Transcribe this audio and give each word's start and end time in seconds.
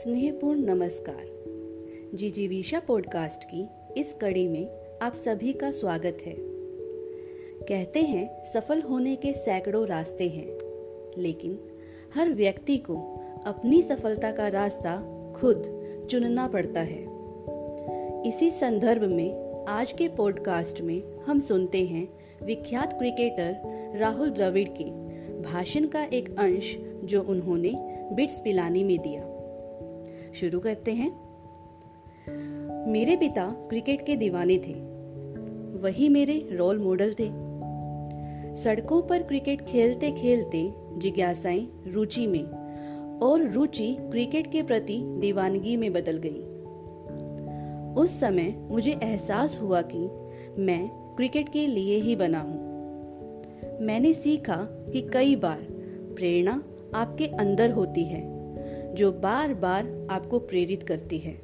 स्नेहपूर्ण 0.00 0.60
नमस्कार। 0.60 1.24
जी 2.14 2.30
जी 2.30 2.48
विशा 2.48 2.80
पॉडकास्ट 2.80 3.44
की 3.44 3.68
इस 3.96 4.14
कड़ी 4.14 4.48
में 4.48 4.70
आप 5.02 5.12
सभी 5.12 5.52
का 5.52 5.70
स्वागत 5.70 6.18
है। 6.26 6.34
कहते 7.62 8.00
हैं, 8.00 8.52
सफल 8.52 8.82
होने 8.82 9.16
के 9.16 9.32
सैकड़ों 9.32 9.86
रास्ते 9.86 10.28
हैं, 10.28 10.58
लेकिन 11.18 11.58
हर 12.14 12.30
व्यक्ति 12.30 12.78
को 12.78 13.20
अपनी 13.46 13.82
सफलता 13.82 14.32
का 14.32 14.48
रास्ता 14.48 14.96
खुद 15.36 15.62
चुनना 16.10 16.48
पड़ता 16.48 16.80
है। 16.80 17.04
इसी 18.28 18.50
संदर्भ 18.50 19.02
में 19.02 19.64
आज 19.68 19.92
के 19.92 20.08
पॉडकास्ट 20.08 20.80
में 20.80 21.02
हम 21.26 21.38
सुनते 21.38 21.84
हैं 21.84 22.08
विख्यात 22.42 22.98
क्रिकेटर 22.98 23.56
राहुल 23.98 24.30
द्रविड़ 24.30 24.68
के 24.68 24.84
भाषण 25.42 25.86
का 25.86 26.04
एक 26.04 26.38
अंश 26.38 26.76
जो 27.04 27.22
उन्होंने 27.22 27.72
बिट्स 28.12 28.40
पिलानी 28.40 28.84
में 28.84 28.98
दिया। 28.98 29.29
शुरू 30.34 30.60
करते 30.60 30.92
हैं। 30.92 31.30
मेरे 32.88 33.16
पिता 33.16 33.50
क्रिकेट 33.50 34.06
के 34.06 34.16
दीवाने 34.16 34.58
थे। 34.58 34.72
वही 35.82 36.08
मेरे 36.08 36.48
रोल 36.52 36.78
मॉडल 36.78 37.12
थे। 37.12 37.50
सड़कों 38.56 39.02
पर 39.02 39.22
क्रिकेट 39.22 39.60
खेलते 39.60 40.10
खेलते 40.10 40.72
जिज्ञासाएँ 40.96 41.68
रुचि 41.86 42.26
में 42.26 42.44
और 43.18 43.42
रुचि 43.42 43.96
क्रिकेट 44.00 44.46
के 44.46 44.62
प्रति 44.62 45.02
दीवानगी 45.04 45.76
में 45.76 45.92
बदल 45.92 46.20
गई। 46.24 46.42
उस 48.02 48.20
समय 48.20 48.68
मुझे 48.70 48.92
एहसास 49.02 49.60
हुआ 49.62 49.82
कि 49.82 49.98
मैं 50.62 50.88
क्रिकेट 51.16 51.48
के 51.48 51.66
लिए 51.66 51.96
ही 51.96 52.16
बना 52.16 52.40
हूँ। 52.40 52.70
मैंने 53.80 54.14
सीखा 54.14 54.56
कि 54.62 55.10
कई 55.12 55.36
बार 55.36 55.60
प्रेरणा 56.16 56.62
आपके 56.94 57.26
अंदर 57.26 57.70
होती 57.70 58.04
है। 58.04 58.39
जो 58.94 59.12
बार 59.12 59.54
बार 59.54 60.08
आपको 60.10 60.38
प्रेरित 60.38 60.82
करती 60.82 61.18
है। 61.18 61.34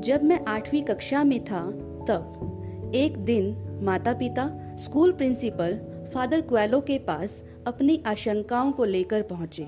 जब 0.00 0.20
मैं 0.22 0.44
आठवीं 0.48 0.82
कक्षा 0.82 1.24
में 1.24 1.44
था, 1.44 1.70
तब 2.08 2.52
एक 2.94 3.18
दिन 3.18 3.56
माता 3.82 4.12
पिता 4.12 4.76
स्कूल 4.76 5.12
प्रिंसिपल, 5.12 5.78
फादर 6.14 6.40
क्वेलो 6.40 6.80
के 6.80 6.98
पास 6.98 7.44
अपनी 7.66 8.02
आशंकाओं 8.06 8.72
को 8.72 8.84
लेकर 8.84 9.22
पहुँचे। 9.22 9.66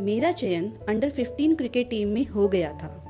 मेरा 0.00 0.32
चयन 0.32 0.72
अंडर 0.88 1.10
15 1.10 1.54
क्रिकेट 1.54 1.90
टीम 1.90 2.08
में 2.08 2.26
हो 2.26 2.48
गया 2.48 2.72
था। 2.72 3.06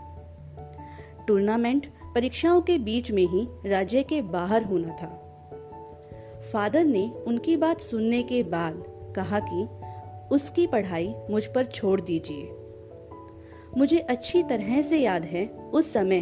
टूर्नामेंट 1.28 1.86
परीक्षाओं 2.14 2.60
के 2.60 2.78
बीच 2.78 3.10
में 3.10 3.26
ही 3.26 3.48
राज्य 3.66 4.02
के 4.02 4.22
बाहर 4.22 4.64
होना 4.64 4.88
था। 4.88 5.26
फादर 6.52 6.84
ने 6.84 7.12
उनकी 7.26 7.56
बात 7.56 7.80
सुनने 7.80 8.22
के 8.22 8.42
बाद 8.42 8.84
कहा 9.16 9.40
कि 9.40 9.79
उसकी 10.30 10.66
पढ़ाई 10.66 11.14
मुझ 11.30 11.46
पर 11.46 11.64
छोड़ 11.64 12.00
दीजिए। 12.00 12.50
मुझे 13.76 13.98
अच्छी 13.98 14.42
तरह 14.42 14.82
से 14.82 14.98
याद 14.98 15.24
है, 15.24 15.46
उस 15.46 15.92
समय 15.92 16.20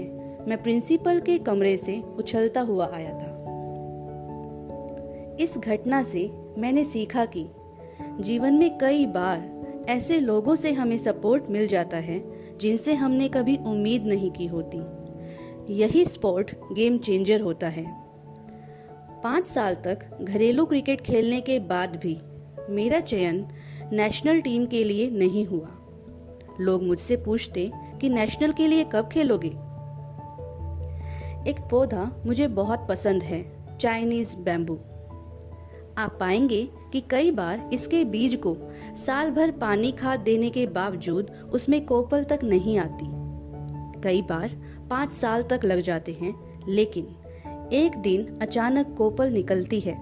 मैं 0.48 0.62
प्रिंसिपल 0.62 1.20
के 1.20 1.38
कमरे 1.38 1.76
से 1.76 2.02
उछलता 2.18 2.60
हुआ 2.60 2.90
आया 2.94 3.10
था। 3.10 3.34
इस 5.40 5.58
घटना 5.58 6.02
से 6.02 6.30
मैंने 6.58 6.84
सीखा 6.84 7.24
कि 7.24 7.46
जीवन 8.20 8.54
में 8.54 8.78
कई 8.78 9.06
बार 9.06 9.58
ऐसे 9.88 10.18
लोगों 10.20 10.54
से 10.54 10.72
हमें 10.72 10.98
सपोर्ट 10.98 11.50
मिल 11.50 11.66
जाता 11.66 11.96
है, 11.96 12.22
जिनसे 12.58 12.94
हमने 12.94 13.28
कभी 13.28 13.56
उम्मीद 13.56 14.04
नहीं 14.04 14.30
की 14.30 14.46
होती। 14.46 14.80
यही 15.74 16.04
स्पोर्ट 16.04 16.54
गेम 16.72 16.98
चेंजर 16.98 17.40
होता 17.40 17.68
है। 17.68 17.84
पाँच 19.22 19.46
साल 19.46 19.74
तक 19.74 20.18
घरेलू 20.22 20.64
क्रिकेट 20.66 21.00
खेलने 21.00 21.40
के 21.40 21.58
बाद 21.58 21.96
भी 21.96 22.18
मेरा 22.70 23.00
चयन 23.00 23.46
नेशनल 23.92 24.40
टीम 24.40 24.66
के 24.66 24.84
लिए 24.84 25.10
नहीं 25.10 25.46
हुआ। 25.46 25.68
लोग 26.60 26.82
मुझसे 26.82 27.16
पूछते 27.16 27.70
कि 28.00 28.08
नेशनल 28.08 28.52
के 28.52 28.66
लिए 28.66 28.84
कब 28.84 29.08
खेलोगे? 29.08 29.48
एक 31.50 31.56
पौधा 31.70 32.22
मुझे 32.26 32.46
बहुत 32.48 32.86
पसंद 32.88 33.22
है, 33.22 33.44
चाइनीज़ 33.78 34.36
बैम्बू। 34.36 34.74
आप 35.98 36.16
पाएँगे 36.20 36.68
कि 36.92 37.00
कई 37.00 37.30
बार 37.30 37.70
इसके 37.72 38.04
बीज 38.04 38.34
को 38.36 38.56
साल 39.06 39.30
भर 39.30 39.50
पानी 39.50 39.92
खाद 39.92 40.20
देने 40.20 40.50
के 40.50 40.66
बावजूद 40.66 41.30
उसमें 41.52 41.86
कोपल 41.86 42.24
तक 42.24 42.40
नहीं 42.44 42.78
आती। 42.78 43.06
कई 44.00 44.22
बार 44.22 44.56
पाँच 44.90 45.12
साल 45.12 45.42
तक 45.42 45.60
लग 45.64 45.80
जाते 45.80 46.12
हैं, 46.12 46.34
लेकिन 46.68 47.04
एक 47.72 47.96
दिन 47.96 48.38
अचानक 48.42 48.94
कोपल 48.98 49.30
निकलती 49.30 49.80
है 49.80 49.94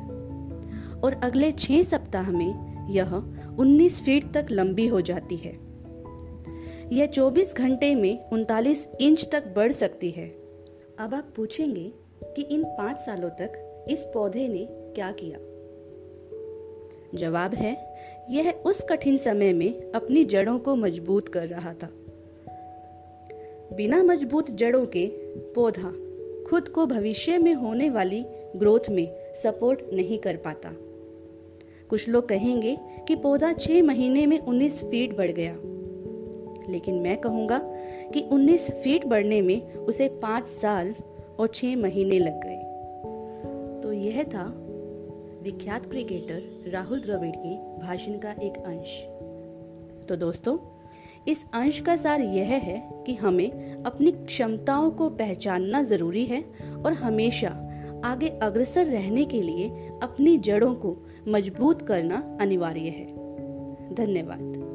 और 1.05 1.21
अगले 1.25 1.53
छह 1.53 1.83
सप्ताह 1.83 2.31
में 2.31 2.67
यह 2.91 3.36
19 3.59 4.03
फीट 4.03 4.33
तक 4.35 4.47
लंबी 4.51 4.87
हो 4.87 5.01
जाती 5.01 5.37
है। 5.37 5.59
यह 6.93 7.07
24 7.07 7.55
घंटे 7.55 7.95
में 7.95 8.31
उनतालीस 8.31 8.89
इंच 9.01 9.29
तक 9.33 9.47
बढ़ 9.57 9.73
सकती 9.73 10.11
है। 10.11 10.29
अब 10.99 11.15
आप 11.15 11.33
पूछेंगे 11.37 11.93
कि 12.25 12.43
इन 12.43 12.65
पाँच 12.65 12.97
सालों 12.97 13.31
तक 13.31 13.85
इस 13.91 14.05
पौधे 14.15 14.49
ने 14.49 14.69
क्या 14.71 15.13
किया? 15.13 15.39
जवाब 17.15 17.55
है, 17.55 17.97
यह 18.31 18.53
उस 18.53 18.85
कठिन 18.91 19.17
समय 19.17 19.53
में 19.53 19.93
अपनी 19.93 20.25
जड़ों 20.25 20.59
को 20.59 20.77
मज़बूत 20.77 21.29
कर 21.29 21.49
रहा 21.49 21.73
था। 21.73 21.89
बिना 23.77 24.03
मज़बूत 24.03 24.51
जड़ों 24.51 24.87
के 24.87 25.07
पौधा 25.39 25.93
खुद 26.51 26.69
को 26.69 26.87
भविष्य 26.87 27.39
में 27.39 27.55
होने 27.55 27.91
वाली 27.91 28.25
ग्रोथ 28.57 28.91
में 28.91 29.17
सपोर्ट 29.43 29.81
नहीं 29.93 30.19
कर 30.19 30.37
पाता। 30.37 30.73
कुछ 31.91 32.09
लोग 32.09 32.29
कहेंगे 32.29 32.79
कि 33.09 33.15
पौधा 33.15 33.53
छह 33.53 33.83
महीने 33.83 34.27
में 34.27 34.39
19 34.39 34.85
फीट 34.85 35.17
बढ़ 35.17 35.31
गया। 35.31 35.57
लेकिन 36.73 36.95
मैं 36.95 37.17
कहूँगा 37.17 37.59
कि 38.13 38.29
19 38.33 38.71
फीट 38.71 39.07
बढ़ने 39.07 39.41
में 39.41 39.75
उसे 39.75 40.09
पाँच 40.09 40.47
साल 40.47 40.95
और 41.39 41.49
छह 41.49 41.77
महीने 41.77 42.19
लग 42.19 42.41
गए। 42.47 42.63
तो 43.83 43.93
यह 43.93 44.23
था 44.23 44.63
विख्यात 45.43 45.87
क्रिकेटर 45.87 46.71
राहुल 46.71 47.01
द्रविड़ 47.01 47.37
के 47.37 47.57
भाषण 47.87 48.19
का 48.19 48.31
एक 48.31 48.53
अंश। 48.57 49.03
तो 50.09 50.17
दोस्तों, 50.17 50.59
इस 51.29 51.45
अंश 51.53 51.81
का 51.81 51.97
सार 51.97 52.21
यह 52.21 52.47
है 52.47 52.91
कि 53.07 53.15
हमें 53.15 53.83
अपनी 53.83 54.11
क्षमताओं 54.11 54.91
को 54.91 55.11
पहचानना 55.11 55.83
ज़रूरी 55.83 56.25
है 56.25 56.45
और 56.87 56.93
हमेशा 56.93 57.66
आगे 58.05 58.29
अग्रसर 58.29 58.87
रहने 58.87 59.25
के 59.25 59.43
लिए 59.43 59.69
अपनी 60.03 60.39
जड़ों 60.39 60.75
को 60.75 60.97
मज़बूत 61.29 61.83
करना 61.83 62.39
अनिवार्य 62.41 62.81
है। 62.81 63.07
धन्यवाद। 63.95 64.66